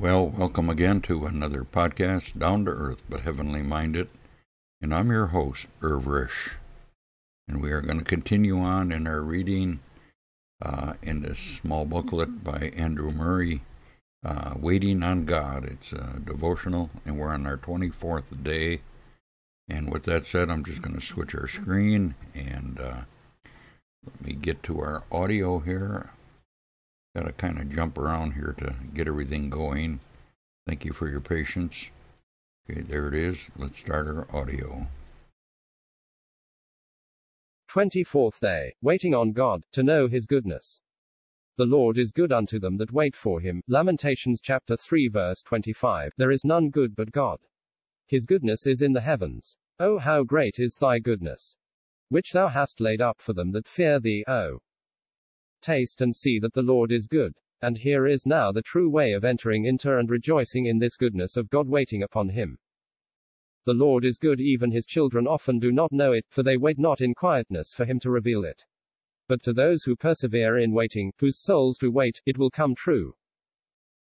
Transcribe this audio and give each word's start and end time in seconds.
Well, 0.00 0.28
welcome 0.28 0.70
again 0.70 1.00
to 1.02 1.26
another 1.26 1.64
podcast, 1.64 2.38
Down 2.38 2.64
to 2.66 2.70
Earth 2.70 3.02
but 3.08 3.22
Heavenly 3.22 3.62
Minded. 3.62 4.08
And 4.80 4.94
I'm 4.94 5.10
your 5.10 5.26
host, 5.26 5.66
Irv 5.82 6.04
Risch. 6.04 6.52
And 7.48 7.60
we 7.60 7.72
are 7.72 7.80
going 7.80 7.98
to 7.98 8.04
continue 8.04 8.60
on 8.60 8.92
in 8.92 9.08
our 9.08 9.22
reading 9.22 9.80
uh, 10.64 10.92
in 11.02 11.22
this 11.22 11.40
small 11.40 11.84
booklet 11.84 12.44
by 12.44 12.70
Andrew 12.76 13.10
Murray, 13.10 13.62
uh, 14.24 14.54
Waiting 14.56 15.02
on 15.02 15.24
God. 15.24 15.64
It's 15.64 15.92
a 15.92 16.20
devotional, 16.24 16.90
and 17.04 17.18
we're 17.18 17.34
on 17.34 17.44
our 17.44 17.56
24th 17.56 18.44
day. 18.44 18.82
And 19.68 19.90
with 19.90 20.04
that 20.04 20.28
said, 20.28 20.48
I'm 20.48 20.62
just 20.62 20.80
going 20.80 20.94
to 20.94 21.04
switch 21.04 21.34
our 21.34 21.48
screen 21.48 22.14
and 22.36 22.78
uh, 22.80 23.00
let 24.06 24.24
me 24.24 24.34
get 24.34 24.62
to 24.62 24.78
our 24.78 25.02
audio 25.10 25.58
here. 25.58 26.10
Got 27.14 27.26
to 27.26 27.32
kind 27.32 27.58
of 27.58 27.74
jump 27.74 27.98
around 27.98 28.32
here 28.32 28.54
to 28.58 28.74
get 28.94 29.08
everything 29.08 29.50
going. 29.50 30.00
Thank 30.66 30.84
you 30.84 30.92
for 30.92 31.08
your 31.08 31.20
patience. 31.20 31.90
Okay, 32.68 32.82
there 32.82 33.08
it 33.08 33.14
is. 33.14 33.48
Let's 33.56 33.78
start 33.78 34.06
our 34.06 34.26
audio. 34.34 34.86
24th 37.70 38.40
day, 38.40 38.74
waiting 38.82 39.14
on 39.14 39.32
God, 39.32 39.64
to 39.72 39.82
know 39.82 40.06
his 40.06 40.26
goodness. 40.26 40.80
The 41.56 41.66
Lord 41.66 41.98
is 41.98 42.12
good 42.12 42.30
unto 42.30 42.58
them 42.58 42.76
that 42.76 42.92
wait 42.92 43.16
for 43.16 43.40
him. 43.40 43.62
Lamentations 43.66 44.40
chapter 44.40 44.76
3 44.76 45.08
verse 45.08 45.42
25. 45.42 46.12
There 46.16 46.30
is 46.30 46.44
none 46.44 46.70
good 46.70 46.94
but 46.94 47.10
God. 47.10 47.40
His 48.06 48.26
goodness 48.26 48.66
is 48.66 48.80
in 48.80 48.92
the 48.92 49.00
heavens. 49.00 49.56
Oh, 49.80 49.98
how 49.98 50.24
great 50.24 50.58
is 50.58 50.76
thy 50.76 50.98
goodness! 50.98 51.56
Which 52.10 52.32
thou 52.32 52.48
hast 52.48 52.80
laid 52.80 53.00
up 53.00 53.20
for 53.20 53.32
them 53.32 53.52
that 53.52 53.66
fear 53.66 53.98
thee, 53.98 54.24
O 54.28 54.60
Taste 55.60 56.00
and 56.00 56.14
see 56.14 56.38
that 56.38 56.52
the 56.52 56.62
Lord 56.62 56.92
is 56.92 57.06
good. 57.06 57.34
And 57.60 57.76
here 57.76 58.06
is 58.06 58.24
now 58.24 58.52
the 58.52 58.62
true 58.62 58.88
way 58.88 59.12
of 59.12 59.24
entering 59.24 59.64
into 59.64 59.98
and 59.98 60.08
rejoicing 60.08 60.66
in 60.66 60.78
this 60.78 60.96
goodness 60.96 61.36
of 61.36 61.50
God 61.50 61.68
waiting 61.68 62.02
upon 62.02 62.28
him. 62.28 62.58
The 63.64 63.74
Lord 63.74 64.04
is 64.04 64.16
good, 64.16 64.40
even 64.40 64.70
his 64.70 64.86
children 64.86 65.26
often 65.26 65.58
do 65.58 65.72
not 65.72 65.92
know 65.92 66.12
it, 66.12 66.24
for 66.28 66.42
they 66.42 66.56
wait 66.56 66.78
not 66.78 67.00
in 67.00 67.14
quietness 67.14 67.72
for 67.74 67.84
him 67.84 67.98
to 68.00 68.10
reveal 68.10 68.44
it. 68.44 68.64
But 69.26 69.42
to 69.42 69.52
those 69.52 69.82
who 69.82 69.96
persevere 69.96 70.58
in 70.58 70.72
waiting, 70.72 71.12
whose 71.18 71.42
souls 71.42 71.78
do 71.78 71.90
wait, 71.90 72.22
it 72.24 72.38
will 72.38 72.50
come 72.50 72.74
true. 72.74 73.14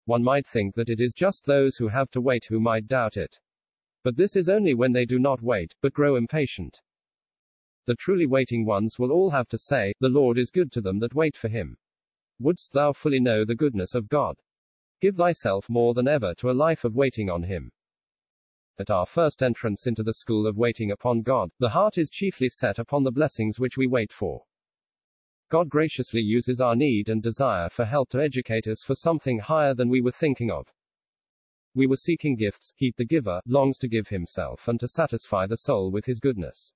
One 0.04 0.22
might 0.22 0.46
think 0.46 0.74
that 0.74 0.90
it 0.90 1.00
is 1.00 1.12
just 1.12 1.44
those 1.44 1.76
who 1.76 1.88
have 1.88 2.10
to 2.10 2.20
wait 2.20 2.46
who 2.46 2.60
might 2.60 2.88
doubt 2.88 3.16
it. 3.16 3.38
But 4.02 4.16
this 4.16 4.36
is 4.36 4.48
only 4.48 4.74
when 4.74 4.92
they 4.92 5.04
do 5.04 5.18
not 5.18 5.40
wait, 5.42 5.74
but 5.80 5.94
grow 5.94 6.16
impatient. 6.16 6.80
The 7.88 7.94
truly 7.94 8.26
waiting 8.26 8.66
ones 8.66 8.98
will 8.98 9.10
all 9.10 9.30
have 9.30 9.48
to 9.48 9.56
say, 9.56 9.94
The 9.98 10.10
Lord 10.10 10.36
is 10.36 10.50
good 10.50 10.70
to 10.72 10.82
them 10.82 10.98
that 10.98 11.14
wait 11.14 11.34
for 11.34 11.48
him. 11.48 11.78
Wouldst 12.38 12.74
thou 12.74 12.92
fully 12.92 13.18
know 13.18 13.46
the 13.46 13.54
goodness 13.54 13.94
of 13.94 14.10
God? 14.10 14.36
Give 15.00 15.16
thyself 15.16 15.70
more 15.70 15.94
than 15.94 16.06
ever 16.06 16.34
to 16.34 16.50
a 16.50 16.52
life 16.52 16.84
of 16.84 16.94
waiting 16.94 17.30
on 17.30 17.44
him. 17.44 17.72
At 18.78 18.90
our 18.90 19.06
first 19.06 19.42
entrance 19.42 19.86
into 19.86 20.02
the 20.02 20.12
school 20.12 20.46
of 20.46 20.58
waiting 20.58 20.90
upon 20.90 21.22
God, 21.22 21.50
the 21.60 21.70
heart 21.70 21.96
is 21.96 22.10
chiefly 22.10 22.50
set 22.50 22.78
upon 22.78 23.04
the 23.04 23.10
blessings 23.10 23.58
which 23.58 23.78
we 23.78 23.86
wait 23.86 24.12
for. 24.12 24.42
God 25.48 25.70
graciously 25.70 26.20
uses 26.20 26.60
our 26.60 26.76
need 26.76 27.08
and 27.08 27.22
desire 27.22 27.70
for 27.70 27.86
help 27.86 28.10
to 28.10 28.20
educate 28.20 28.68
us 28.68 28.82
for 28.82 28.96
something 28.96 29.38
higher 29.38 29.72
than 29.72 29.88
we 29.88 30.02
were 30.02 30.12
thinking 30.12 30.50
of. 30.50 30.70
We 31.74 31.86
were 31.86 31.96
seeking 31.96 32.36
gifts, 32.36 32.70
he, 32.76 32.92
the 32.98 33.06
giver, 33.06 33.40
longs 33.46 33.78
to 33.78 33.88
give 33.88 34.08
himself 34.08 34.68
and 34.68 34.78
to 34.78 34.88
satisfy 34.88 35.46
the 35.46 35.56
soul 35.56 35.90
with 35.90 36.04
his 36.04 36.20
goodness. 36.20 36.74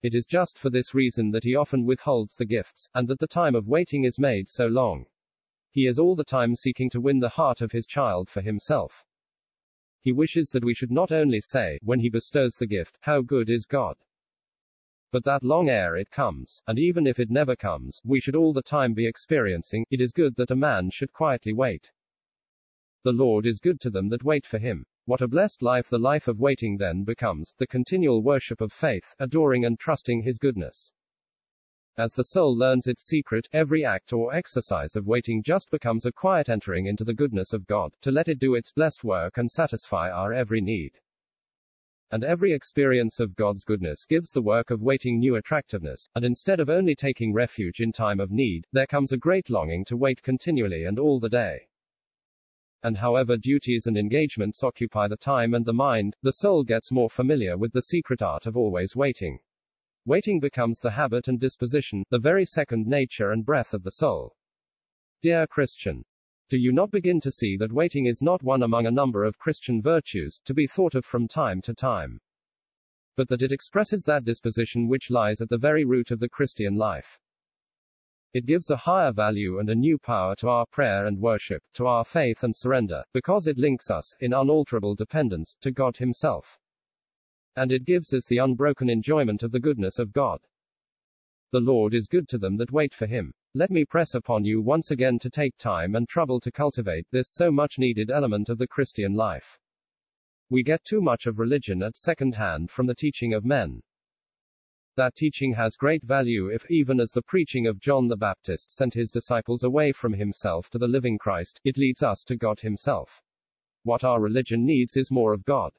It 0.00 0.14
is 0.14 0.26
just 0.26 0.56
for 0.56 0.70
this 0.70 0.94
reason 0.94 1.32
that 1.32 1.44
he 1.44 1.56
often 1.56 1.84
withholds 1.84 2.36
the 2.36 2.44
gifts, 2.44 2.88
and 2.94 3.08
that 3.08 3.18
the 3.18 3.26
time 3.26 3.56
of 3.56 3.66
waiting 3.66 4.04
is 4.04 4.18
made 4.18 4.48
so 4.48 4.66
long. 4.66 5.06
He 5.70 5.86
is 5.86 5.98
all 5.98 6.14
the 6.14 6.24
time 6.24 6.54
seeking 6.54 6.88
to 6.90 7.00
win 7.00 7.18
the 7.18 7.28
heart 7.28 7.60
of 7.60 7.72
his 7.72 7.86
child 7.86 8.28
for 8.28 8.40
himself. 8.40 9.04
He 10.00 10.12
wishes 10.12 10.50
that 10.50 10.64
we 10.64 10.74
should 10.74 10.92
not 10.92 11.10
only 11.10 11.40
say, 11.40 11.78
when 11.82 12.00
he 12.00 12.08
bestows 12.08 12.54
the 12.54 12.66
gift, 12.66 12.98
How 13.02 13.22
good 13.22 13.50
is 13.50 13.66
God! 13.66 13.96
But 15.10 15.24
that 15.24 15.42
long 15.42 15.68
ere 15.68 15.96
it 15.96 16.10
comes, 16.10 16.62
and 16.66 16.78
even 16.78 17.06
if 17.06 17.18
it 17.18 17.30
never 17.30 17.56
comes, 17.56 18.00
we 18.04 18.20
should 18.20 18.36
all 18.36 18.52
the 18.52 18.62
time 18.62 18.94
be 18.94 19.06
experiencing, 19.06 19.84
It 19.90 20.00
is 20.00 20.12
good 20.12 20.36
that 20.36 20.50
a 20.50 20.56
man 20.56 20.90
should 20.90 21.12
quietly 21.12 21.52
wait. 21.52 21.90
The 23.04 23.12
Lord 23.12 23.46
is 23.46 23.58
good 23.58 23.80
to 23.80 23.90
them 23.90 24.08
that 24.10 24.22
wait 24.22 24.46
for 24.46 24.58
him. 24.58 24.86
What 25.08 25.22
a 25.22 25.26
blessed 25.26 25.62
life 25.62 25.88
the 25.88 25.98
life 25.98 26.28
of 26.28 26.38
waiting 26.38 26.76
then 26.76 27.02
becomes, 27.02 27.54
the 27.56 27.66
continual 27.66 28.22
worship 28.22 28.60
of 28.60 28.74
faith, 28.74 29.14
adoring 29.18 29.64
and 29.64 29.78
trusting 29.78 30.20
His 30.20 30.36
goodness. 30.36 30.92
As 31.96 32.12
the 32.12 32.24
soul 32.24 32.54
learns 32.54 32.86
its 32.86 33.06
secret, 33.06 33.48
every 33.54 33.86
act 33.86 34.12
or 34.12 34.34
exercise 34.34 34.96
of 34.96 35.06
waiting 35.06 35.42
just 35.42 35.70
becomes 35.70 36.04
a 36.04 36.12
quiet 36.12 36.50
entering 36.50 36.84
into 36.84 37.04
the 37.04 37.14
goodness 37.14 37.54
of 37.54 37.66
God, 37.66 37.94
to 38.02 38.10
let 38.10 38.28
it 38.28 38.38
do 38.38 38.54
its 38.54 38.70
blessed 38.70 39.02
work 39.02 39.38
and 39.38 39.50
satisfy 39.50 40.10
our 40.10 40.34
every 40.34 40.60
need. 40.60 40.92
And 42.10 42.22
every 42.22 42.52
experience 42.52 43.18
of 43.18 43.34
God's 43.34 43.64
goodness 43.64 44.04
gives 44.04 44.30
the 44.30 44.42
work 44.42 44.68
of 44.70 44.82
waiting 44.82 45.18
new 45.18 45.36
attractiveness, 45.36 46.06
and 46.16 46.22
instead 46.22 46.60
of 46.60 46.68
only 46.68 46.94
taking 46.94 47.32
refuge 47.32 47.80
in 47.80 47.92
time 47.92 48.20
of 48.20 48.30
need, 48.30 48.66
there 48.74 48.86
comes 48.86 49.12
a 49.12 49.16
great 49.16 49.48
longing 49.48 49.86
to 49.86 49.96
wait 49.96 50.22
continually 50.22 50.84
and 50.84 50.98
all 50.98 51.18
the 51.18 51.30
day. 51.30 51.67
And 52.82 52.96
however 52.96 53.36
duties 53.36 53.86
and 53.86 53.98
engagements 53.98 54.62
occupy 54.62 55.08
the 55.08 55.16
time 55.16 55.54
and 55.54 55.64
the 55.64 55.72
mind, 55.72 56.14
the 56.22 56.32
soul 56.32 56.62
gets 56.62 56.92
more 56.92 57.10
familiar 57.10 57.56
with 57.56 57.72
the 57.72 57.82
secret 57.82 58.22
art 58.22 58.46
of 58.46 58.56
always 58.56 58.94
waiting. 58.94 59.38
Waiting 60.06 60.40
becomes 60.40 60.78
the 60.78 60.92
habit 60.92 61.28
and 61.28 61.40
disposition, 61.40 62.04
the 62.10 62.18
very 62.18 62.44
second 62.44 62.86
nature 62.86 63.32
and 63.32 63.44
breath 63.44 63.74
of 63.74 63.82
the 63.82 63.90
soul. 63.90 64.36
Dear 65.22 65.46
Christian, 65.46 66.04
do 66.48 66.56
you 66.56 66.72
not 66.72 66.90
begin 66.90 67.20
to 67.20 67.30
see 67.30 67.58
that 67.58 67.72
waiting 67.72 68.06
is 68.06 68.22
not 68.22 68.42
one 68.42 68.62
among 68.62 68.86
a 68.86 68.90
number 68.90 69.24
of 69.24 69.38
Christian 69.38 69.82
virtues, 69.82 70.40
to 70.46 70.54
be 70.54 70.66
thought 70.66 70.94
of 70.94 71.04
from 71.04 71.28
time 71.28 71.60
to 71.62 71.74
time? 71.74 72.20
But 73.16 73.28
that 73.28 73.42
it 73.42 73.52
expresses 73.52 74.02
that 74.04 74.24
disposition 74.24 74.88
which 74.88 75.10
lies 75.10 75.42
at 75.42 75.50
the 75.50 75.58
very 75.58 75.84
root 75.84 76.10
of 76.10 76.20
the 76.20 76.28
Christian 76.28 76.76
life. 76.76 77.18
It 78.34 78.44
gives 78.44 78.70
a 78.70 78.76
higher 78.76 79.12
value 79.12 79.58
and 79.58 79.70
a 79.70 79.74
new 79.74 79.98
power 79.98 80.36
to 80.36 80.48
our 80.48 80.66
prayer 80.66 81.06
and 81.06 81.18
worship, 81.18 81.62
to 81.74 81.86
our 81.86 82.04
faith 82.04 82.44
and 82.44 82.54
surrender, 82.54 83.02
because 83.14 83.46
it 83.46 83.56
links 83.56 83.90
us, 83.90 84.14
in 84.20 84.34
unalterable 84.34 84.94
dependence, 84.94 85.56
to 85.62 85.70
God 85.70 85.96
Himself. 85.96 86.58
And 87.56 87.72
it 87.72 87.86
gives 87.86 88.12
us 88.12 88.26
the 88.26 88.38
unbroken 88.38 88.90
enjoyment 88.90 89.42
of 89.42 89.50
the 89.50 89.60
goodness 89.60 89.98
of 89.98 90.12
God. 90.12 90.40
The 91.52 91.60
Lord 91.60 91.94
is 91.94 92.06
good 92.06 92.28
to 92.28 92.38
them 92.38 92.58
that 92.58 92.70
wait 92.70 92.92
for 92.92 93.06
Him. 93.06 93.32
Let 93.54 93.70
me 93.70 93.86
press 93.86 94.14
upon 94.14 94.44
you 94.44 94.60
once 94.60 94.90
again 94.90 95.18
to 95.20 95.30
take 95.30 95.56
time 95.56 95.94
and 95.94 96.06
trouble 96.06 96.38
to 96.40 96.52
cultivate 96.52 97.06
this 97.10 97.30
so 97.30 97.50
much 97.50 97.78
needed 97.78 98.10
element 98.10 98.50
of 98.50 98.58
the 98.58 98.68
Christian 98.68 99.14
life. 99.14 99.58
We 100.50 100.62
get 100.62 100.84
too 100.84 101.00
much 101.00 101.26
of 101.26 101.38
religion 101.38 101.82
at 101.82 101.96
second 101.96 102.34
hand 102.34 102.70
from 102.70 102.86
the 102.86 102.94
teaching 102.94 103.32
of 103.32 103.46
men. 103.46 103.80
That 104.98 105.14
teaching 105.14 105.52
has 105.52 105.76
great 105.76 106.02
value 106.02 106.48
if, 106.48 106.68
even 106.68 106.98
as 106.98 107.12
the 107.12 107.22
preaching 107.22 107.68
of 107.68 107.78
John 107.78 108.08
the 108.08 108.16
Baptist 108.16 108.72
sent 108.72 108.94
his 108.94 109.12
disciples 109.12 109.62
away 109.62 109.92
from 109.92 110.12
himself 110.12 110.68
to 110.70 110.78
the 110.78 110.88
living 110.88 111.18
Christ, 111.18 111.60
it 111.64 111.78
leads 111.78 112.02
us 112.02 112.24
to 112.24 112.34
God 112.34 112.58
himself. 112.58 113.22
What 113.84 114.02
our 114.02 114.20
religion 114.20 114.66
needs 114.66 114.96
is 114.96 115.12
more 115.12 115.32
of 115.32 115.44
God. 115.44 115.70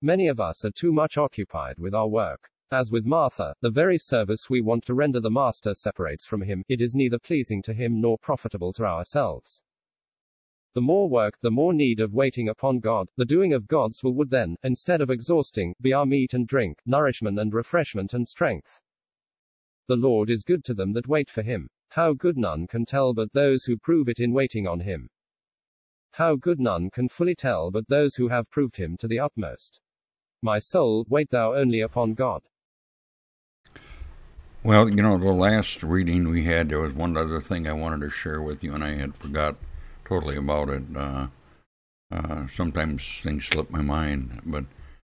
Many 0.00 0.28
of 0.28 0.38
us 0.38 0.64
are 0.64 0.70
too 0.70 0.92
much 0.92 1.18
occupied 1.18 1.80
with 1.80 1.96
our 1.96 2.06
work. 2.06 2.48
As 2.70 2.92
with 2.92 3.04
Martha, 3.04 3.56
the 3.60 3.72
very 3.72 3.98
service 3.98 4.48
we 4.48 4.60
want 4.60 4.84
to 4.84 4.94
render 4.94 5.18
the 5.18 5.32
Master 5.32 5.74
separates 5.74 6.24
from 6.24 6.42
him, 6.42 6.62
it 6.68 6.80
is 6.80 6.94
neither 6.94 7.18
pleasing 7.18 7.60
to 7.62 7.74
him 7.74 8.00
nor 8.00 8.18
profitable 8.18 8.72
to 8.74 8.84
ourselves. 8.84 9.62
The 10.74 10.80
more 10.80 11.08
work, 11.08 11.38
the 11.40 11.52
more 11.52 11.72
need 11.72 12.00
of 12.00 12.14
waiting 12.14 12.48
upon 12.48 12.80
God. 12.80 13.08
The 13.16 13.24
doing 13.24 13.52
of 13.52 13.68
God's 13.68 14.02
will 14.02 14.14
would 14.14 14.30
then, 14.30 14.56
instead 14.64 15.00
of 15.00 15.08
exhausting, 15.08 15.76
be 15.80 15.92
our 15.92 16.04
meat 16.04 16.34
and 16.34 16.48
drink, 16.48 16.80
nourishment 16.84 17.38
and 17.38 17.54
refreshment 17.54 18.12
and 18.12 18.26
strength. 18.26 18.80
The 19.86 19.94
Lord 19.94 20.30
is 20.30 20.42
good 20.42 20.64
to 20.64 20.74
them 20.74 20.92
that 20.94 21.06
wait 21.06 21.30
for 21.30 21.42
him. 21.42 21.68
How 21.90 22.12
good 22.12 22.36
none 22.36 22.66
can 22.66 22.84
tell 22.84 23.14
but 23.14 23.32
those 23.32 23.66
who 23.66 23.76
prove 23.76 24.08
it 24.08 24.18
in 24.18 24.32
waiting 24.32 24.66
on 24.66 24.80
him. 24.80 25.10
How 26.10 26.34
good 26.34 26.58
none 26.58 26.90
can 26.90 27.08
fully 27.08 27.36
tell 27.36 27.70
but 27.70 27.86
those 27.86 28.16
who 28.16 28.26
have 28.28 28.50
proved 28.50 28.76
him 28.76 28.96
to 28.96 29.06
the 29.06 29.20
utmost. 29.20 29.78
My 30.42 30.58
soul, 30.58 31.06
wait 31.08 31.30
thou 31.30 31.54
only 31.54 31.82
upon 31.82 32.14
God. 32.14 32.42
Well, 34.64 34.88
you 34.88 35.02
know, 35.02 35.18
the 35.18 35.30
last 35.30 35.84
reading 35.84 36.28
we 36.28 36.44
had, 36.44 36.70
there 36.70 36.80
was 36.80 36.94
one 36.94 37.16
other 37.16 37.38
thing 37.38 37.68
I 37.68 37.74
wanted 37.74 38.00
to 38.00 38.10
share 38.10 38.42
with 38.42 38.64
you, 38.64 38.74
and 38.74 38.82
I 38.82 38.94
had 38.94 39.16
forgot 39.16 39.56
totally 40.04 40.36
about 40.36 40.68
it. 40.68 40.82
Uh, 40.94 41.28
uh, 42.10 42.46
sometimes 42.48 43.20
things 43.22 43.46
slip 43.46 43.70
my 43.70 43.82
mind, 43.82 44.40
but 44.44 44.64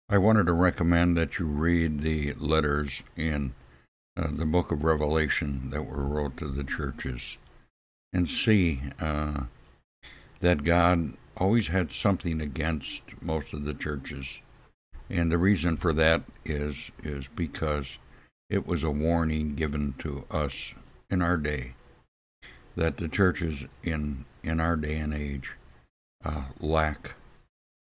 I 0.08 0.18
wanted 0.18 0.46
to 0.46 0.52
recommend 0.52 1.16
that 1.16 1.38
you 1.38 1.46
read 1.46 2.02
the 2.02 2.34
letters 2.34 3.02
in 3.16 3.54
uh, 4.16 4.28
the 4.30 4.46
book 4.46 4.70
of 4.70 4.84
Revelation 4.84 5.70
that 5.70 5.86
were 5.86 6.06
wrote 6.06 6.36
to 6.36 6.48
the 6.48 6.64
churches 6.64 7.38
and 8.12 8.28
see 8.28 8.82
uh, 9.00 9.44
that 10.40 10.64
God 10.64 11.14
always 11.36 11.68
had 11.68 11.90
something 11.90 12.40
against 12.40 13.02
most 13.22 13.54
of 13.54 13.64
the 13.64 13.74
churches. 13.74 14.40
And 15.08 15.32
the 15.32 15.38
reason 15.38 15.76
for 15.76 15.92
that 15.94 16.22
is 16.44 16.90
is 17.02 17.28
because 17.28 17.98
it 18.50 18.66
was 18.66 18.84
a 18.84 18.90
warning 18.90 19.54
given 19.54 19.94
to 19.98 20.26
us 20.30 20.74
in 21.10 21.22
our 21.22 21.38
day 21.38 21.74
that 22.76 22.98
the 22.98 23.08
churches 23.08 23.66
in 23.82 24.24
in 24.42 24.60
our 24.60 24.76
day 24.76 24.98
and 24.98 25.14
age 25.14 25.56
uh, 26.24 26.44
lack. 26.60 27.14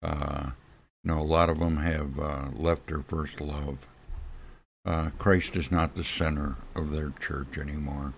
Uh, 0.01 0.51
you 1.03 1.11
know, 1.11 1.19
a 1.19 1.23
lot 1.23 1.49
of 1.49 1.59
them 1.59 1.77
have 1.77 2.19
uh, 2.19 2.45
left 2.53 2.87
their 2.87 3.01
first 3.01 3.41
love. 3.41 3.85
Uh, 4.85 5.09
Christ 5.17 5.55
is 5.55 5.71
not 5.71 5.95
the 5.95 6.03
center 6.03 6.55
of 6.75 6.91
their 6.91 7.11
church 7.19 7.57
anymore. 7.57 8.13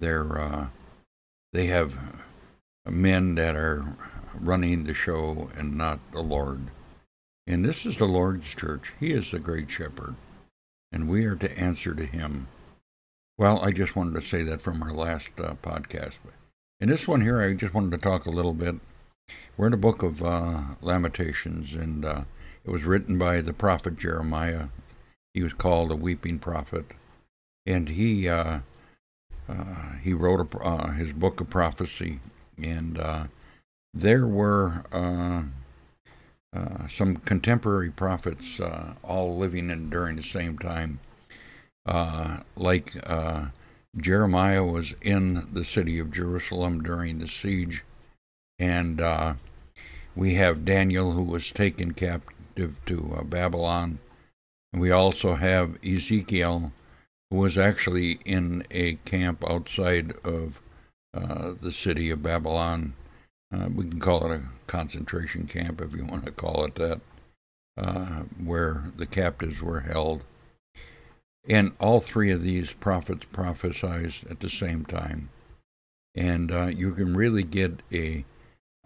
They're 0.00 0.38
uh, 0.38 0.66
they 1.52 1.66
have 1.66 1.96
men 2.86 3.34
that 3.36 3.54
are 3.54 3.84
running 4.34 4.84
the 4.84 4.94
show 4.94 5.50
and 5.56 5.76
not 5.76 6.00
the 6.12 6.22
Lord. 6.22 6.60
And 7.46 7.64
this 7.64 7.86
is 7.86 7.98
the 7.98 8.06
Lord's 8.06 8.48
church. 8.48 8.92
He 8.98 9.12
is 9.12 9.30
the 9.30 9.38
great 9.38 9.70
shepherd, 9.70 10.14
and 10.90 11.08
we 11.08 11.26
are 11.26 11.36
to 11.36 11.58
answer 11.58 11.94
to 11.94 12.06
him. 12.06 12.48
Well, 13.36 13.60
I 13.62 13.70
just 13.70 13.96
wanted 13.96 14.14
to 14.14 14.22
say 14.22 14.42
that 14.44 14.62
from 14.62 14.82
our 14.82 14.92
last 14.92 15.32
uh, 15.38 15.54
podcast. 15.62 16.20
In 16.80 16.88
this 16.88 17.06
one 17.06 17.20
here, 17.20 17.40
I 17.40 17.54
just 17.54 17.72
wanted 17.72 17.92
to 17.92 17.98
talk 17.98 18.26
a 18.26 18.30
little 18.30 18.52
bit. 18.52 18.74
We're 19.56 19.66
in 19.66 19.72
the 19.72 19.78
book 19.78 20.02
of 20.02 20.22
uh, 20.22 20.60
Lamentations, 20.80 21.74
and 21.74 22.04
uh, 22.04 22.22
it 22.64 22.70
was 22.70 22.84
written 22.84 23.16
by 23.16 23.40
the 23.40 23.52
prophet 23.52 23.96
Jeremiah. 23.96 24.66
He 25.32 25.42
was 25.42 25.52
called 25.52 25.92
a 25.92 25.96
weeping 25.96 26.38
prophet, 26.40 26.86
and 27.64 27.88
he 27.88 28.28
uh, 28.28 28.60
uh, 29.48 29.92
he 30.02 30.12
wrote 30.12 30.54
a, 30.54 30.58
uh, 30.58 30.92
his 30.92 31.12
book 31.12 31.40
of 31.40 31.48
prophecy, 31.48 32.20
and 32.60 33.00
there 33.94 34.26
were 34.26 34.84
uh, 36.54 36.86
some 36.88 37.16
contemporary 37.16 37.90
prophets 37.90 38.60
uh, 38.60 38.94
all 39.02 39.36
living 39.36 39.70
in 39.70 39.90
during 39.90 40.16
the 40.16 40.22
same 40.22 40.58
time. 40.58 41.00
Uh, 41.86 42.38
like 42.56 42.96
uh, 43.10 43.46
Jeremiah 43.96 44.64
was 44.64 44.94
in 45.02 45.48
the 45.52 45.64
city 45.64 45.98
of 45.98 46.10
Jerusalem 46.10 46.82
during 46.82 47.18
the 47.18 47.28
siege, 47.28 47.84
and 48.58 49.00
uh, 49.00 49.34
we 50.16 50.34
have 50.34 50.64
Daniel 50.64 51.12
who 51.12 51.22
was 51.22 51.52
taken 51.52 51.92
captive 51.92 52.80
to 52.86 53.24
Babylon, 53.26 53.98
and 54.72 54.82
we 54.82 54.90
also 54.90 55.34
have 55.34 55.78
Ezekiel 55.84 56.72
who 57.30 57.36
was 57.36 57.56
actually 57.56 58.18
in 58.24 58.64
a 58.70 58.94
camp 59.04 59.44
outside 59.48 60.12
of 60.24 60.60
the 61.12 61.72
city 61.72 62.10
of 62.10 62.22
Babylon. 62.22 62.94
Uh, 63.52 63.68
we 63.74 63.84
can 63.84 64.00
call 64.00 64.30
it 64.30 64.36
a 64.36 64.42
concentration 64.66 65.46
camp 65.46 65.80
if 65.80 65.94
you 65.94 66.04
want 66.04 66.26
to 66.26 66.32
call 66.32 66.64
it 66.64 66.74
that, 66.74 67.00
uh, 67.78 68.22
where 68.42 68.84
the 68.96 69.06
captives 69.06 69.62
were 69.62 69.80
held. 69.80 70.22
And 71.48 71.72
all 71.78 72.00
three 72.00 72.30
of 72.30 72.42
these 72.42 72.72
prophets 72.72 73.26
prophesied 73.30 74.14
at 74.30 74.40
the 74.40 74.48
same 74.48 74.84
time. 74.84 75.28
And 76.14 76.50
uh, 76.50 76.66
you 76.66 76.92
can 76.92 77.16
really 77.16 77.42
get 77.42 77.82
a, 77.92 78.24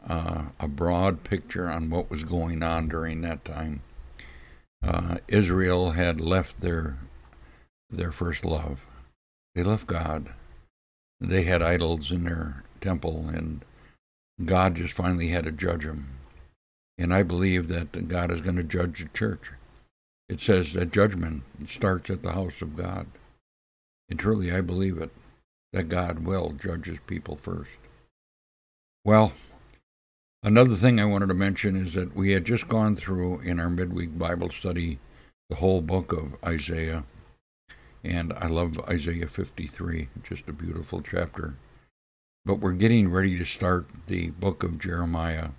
uh, 0.07 0.45
a 0.59 0.67
broad 0.67 1.23
picture 1.25 1.69
on 1.69 1.91
what 1.91 2.11
was 2.11 2.25
going 2.25 2.63
on 2.63 2.89
during 2.89 3.21
that 3.21 3.45
time. 3.45 3.83
Uh, 4.83 5.19
Israel 5.29 5.93
had 5.93 6.21
left 6.21 6.61
their, 6.61 6.99
their 7.91 8.13
first 8.13 8.45
love, 8.45 8.81
they 9.55 9.65
left 9.65 9.89
God. 9.89 10.33
They 11.21 11.43
had 11.43 11.63
idols 11.63 12.13
in 12.13 12.23
their 12.23 12.63
temple 12.81 13.29
and 13.29 13.65
God 14.45 14.77
just 14.77 14.95
finally 14.95 15.29
had 15.29 15.45
to 15.45 15.51
judge 15.51 15.85
them. 15.85 16.11
And 16.97 17.13
I 17.13 17.25
believe 17.25 17.67
that 17.69 18.07
God 18.07 18.31
is 18.31 18.41
going 18.41 18.55
to 18.55 18.63
judge 18.63 19.03
the 19.03 19.09
church. 19.09 19.51
It 20.29 20.41
says 20.41 20.73
that 20.75 20.93
judgment 20.93 21.43
starts 21.67 22.11
at 22.11 22.23
the 22.23 22.33
house 22.33 22.61
of 22.63 22.77
God. 22.77 23.07
And 24.09 24.19
truly, 24.19 24.53
I 24.53 24.61
believe 24.61 24.99
it, 24.99 25.11
that 25.73 25.89
God 25.89 26.21
will 26.21 26.51
judge 26.51 26.87
his 26.87 26.99
people 27.07 27.37
first. 27.37 27.71
Well, 29.05 29.33
another 30.43 30.75
thing 30.75 31.01
I 31.01 31.05
wanted 31.05 31.29
to 31.29 31.35
mention 31.35 31.77
is 31.77 31.95
that 31.95 32.15
we 32.15 32.33
had 32.33 32.45
just 32.45 32.69
gone 32.69 32.97
through 32.97 33.41
in 33.41 33.61
our 33.61 33.71
midweek 33.71 34.19
Bible 34.19 34.51
study 34.51 34.99
the 35.49 35.57
whole 35.57 35.81
book 35.81 36.13
of 36.13 36.37
Isaiah. 36.45 37.05
And 38.05 38.33
I 38.35 38.47
love 38.47 38.79
Isaiah 38.89 39.27
53, 39.27 40.09
just 40.23 40.49
a 40.49 40.53
beautiful 40.53 41.01
chapter 41.01 41.55
but 42.49 42.61
we're 42.61 42.73
getting 42.73 43.11
ready 43.11 43.37
to 43.37 43.45
start 43.45 43.87
the 44.07 44.31
book 44.31 44.63
of 44.63 44.79
Jeremiah. 44.79 45.51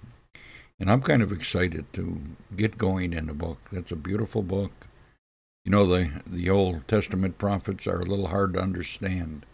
And 0.80 0.90
I'm 0.90 1.02
kind 1.02 1.22
of 1.22 1.32
excited 1.32 1.92
to 1.94 2.22
get 2.56 2.78
going 2.78 3.14
in 3.14 3.28
the 3.28 3.34
book. 3.34 3.58
That's 3.72 3.92
a 3.92 3.98
beautiful 3.98 4.42
book. 4.42 4.72
You 5.66 5.72
know, 5.72 5.86
the, 5.86 6.22
the 6.26 6.50
Old 6.50 6.88
Testament 6.88 7.38
prophets 7.38 7.86
are 7.86 8.00
a 8.00 8.06
little 8.06 8.28
hard 8.28 8.54
to 8.54 8.62
understand. 8.62 9.46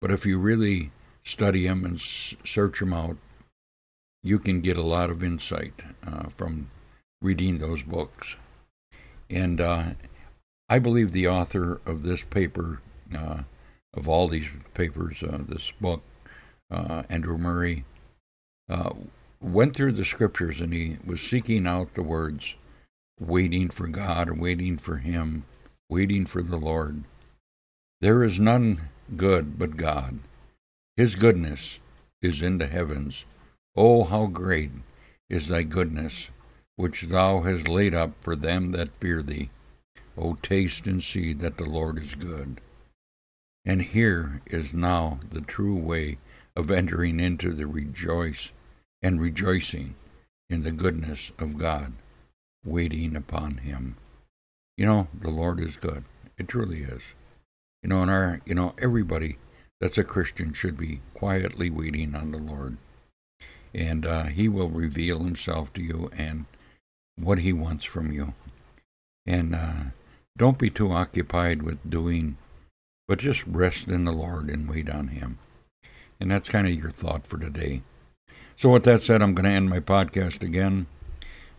But 0.00 0.12
if 0.12 0.24
you 0.24 0.38
really 0.38 0.90
study 1.24 1.66
them 1.66 1.84
and 1.84 1.96
s- 1.96 2.36
search 2.44 2.78
them 2.78 2.92
out, 2.92 3.16
you 4.22 4.38
can 4.38 4.60
get 4.60 4.76
a 4.76 4.82
lot 4.82 5.10
of 5.10 5.24
insight 5.24 5.74
uh, 6.06 6.28
from 6.28 6.70
reading 7.20 7.58
those 7.58 7.82
books. 7.82 8.36
And 9.28 9.60
uh, 9.60 9.84
I 10.68 10.78
believe 10.78 11.12
the 11.12 11.28
author 11.28 11.80
of 11.84 12.04
this 12.04 12.22
paper, 12.22 12.80
uh, 13.16 13.42
of 13.92 14.08
all 14.08 14.28
these 14.28 14.48
papers, 14.72 15.22
uh, 15.22 15.38
this 15.48 15.72
book, 15.80 16.02
uh, 16.70 17.02
Andrew 17.10 17.38
Murray, 17.38 17.84
uh, 18.68 18.92
went 19.44 19.76
through 19.76 19.92
the 19.92 20.04
scriptures 20.04 20.58
and 20.60 20.72
he 20.72 20.96
was 21.04 21.20
seeking 21.20 21.66
out 21.66 21.92
the 21.92 22.02
words, 22.02 22.54
waiting 23.20 23.68
for 23.68 23.86
God, 23.86 24.30
waiting 24.38 24.78
for 24.78 24.96
Him, 24.96 25.44
waiting 25.90 26.24
for 26.24 26.42
the 26.42 26.56
Lord. 26.56 27.04
There 28.00 28.24
is 28.24 28.40
none 28.40 28.88
good 29.16 29.58
but 29.58 29.76
God. 29.76 30.18
His 30.96 31.14
goodness 31.14 31.80
is 32.22 32.40
in 32.40 32.58
the 32.58 32.66
heavens. 32.66 33.26
Oh, 33.76 34.04
how 34.04 34.26
great 34.26 34.70
is 35.28 35.48
thy 35.48 35.62
goodness, 35.62 36.30
which 36.76 37.02
thou 37.02 37.42
hast 37.42 37.68
laid 37.68 37.94
up 37.94 38.12
for 38.20 38.34
them 38.34 38.72
that 38.72 38.96
fear 38.96 39.20
thee. 39.22 39.50
O 40.16 40.34
taste 40.34 40.86
and 40.86 41.02
see 41.02 41.32
that 41.34 41.58
the 41.58 41.64
Lord 41.64 41.98
is 41.98 42.14
good. 42.14 42.60
And 43.64 43.82
here 43.82 44.40
is 44.46 44.72
now 44.72 45.20
the 45.30 45.40
true 45.40 45.76
way 45.76 46.18
of 46.56 46.70
entering 46.70 47.18
into 47.20 47.52
the 47.52 47.66
rejoice 47.66 48.52
and 49.04 49.20
rejoicing 49.20 49.94
in 50.48 50.62
the 50.62 50.72
goodness 50.72 51.30
of 51.38 51.58
God, 51.58 51.92
waiting 52.64 53.14
upon 53.14 53.58
Him. 53.58 53.96
You 54.78 54.86
know, 54.86 55.08
the 55.12 55.30
Lord 55.30 55.60
is 55.60 55.76
good. 55.76 56.04
It 56.38 56.48
truly 56.48 56.80
is. 56.80 57.02
You 57.82 57.90
know, 57.90 58.00
and 58.00 58.10
our, 58.10 58.40
you 58.46 58.54
know, 58.54 58.74
everybody 58.80 59.36
that's 59.78 59.98
a 59.98 60.04
Christian 60.04 60.54
should 60.54 60.78
be 60.78 61.00
quietly 61.12 61.68
waiting 61.68 62.14
on 62.14 62.30
the 62.30 62.38
Lord, 62.38 62.78
and 63.74 64.06
uh, 64.06 64.24
He 64.24 64.48
will 64.48 64.70
reveal 64.70 65.18
Himself 65.18 65.70
to 65.74 65.82
you 65.82 66.10
and 66.16 66.46
what 67.16 67.40
He 67.40 67.52
wants 67.52 67.84
from 67.84 68.10
you. 68.10 68.32
And 69.26 69.54
uh, 69.54 69.84
don't 70.38 70.56
be 70.56 70.70
too 70.70 70.92
occupied 70.92 71.60
with 71.60 71.90
doing, 71.90 72.38
but 73.06 73.18
just 73.18 73.46
rest 73.46 73.88
in 73.88 74.06
the 74.06 74.12
Lord 74.12 74.48
and 74.48 74.66
wait 74.66 74.88
on 74.88 75.08
Him. 75.08 75.38
And 76.18 76.30
that's 76.30 76.48
kind 76.48 76.66
of 76.66 76.72
your 76.72 76.90
thought 76.90 77.26
for 77.26 77.36
today. 77.36 77.82
So, 78.56 78.70
with 78.70 78.84
that 78.84 79.02
said, 79.02 79.22
I'm 79.22 79.34
going 79.34 79.44
to 79.44 79.50
end 79.50 79.68
my 79.68 79.80
podcast 79.80 80.42
again. 80.42 80.86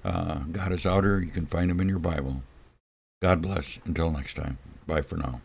Uh, 0.04 0.40
God 0.52 0.72
is 0.72 0.86
outer. 0.86 1.22
You 1.22 1.32
can 1.32 1.46
find 1.46 1.70
him 1.70 1.80
in 1.80 1.90
your 1.90 2.00
Bible. 2.00 2.42
God 3.22 3.42
bless. 3.42 3.80
Until 3.86 4.12
next 4.12 4.36
time. 4.36 4.58
Bye 4.88 5.02
for 5.02 5.18
now. 5.18 5.42